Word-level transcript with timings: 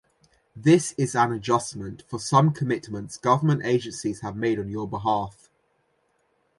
This 0.55 0.93
is 0.93 1.13
an 1.15 1.31
adjustment 1.31 2.01
for 2.07 2.19
some 2.19 2.53
commitments 2.53 3.17
government 3.17 3.61
agencies 3.63 4.21
have 4.21 4.35
made 4.35 4.57
on 4.57 4.67
your 4.67 4.87
behalf. 4.89 5.47